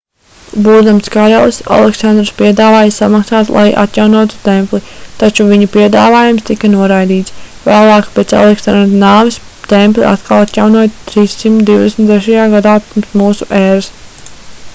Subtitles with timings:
[0.67, 4.79] būdams karalis aleksandrs piedāvāja samaksāt lai atjaunotu templi
[5.23, 7.37] taču viņa piedāvājums tika noraidīts
[7.69, 9.37] vēlāk pēc aleksandra nāves
[9.75, 12.49] templi atkal atjaunoja 323.
[12.57, 13.73] gadā p.m.ē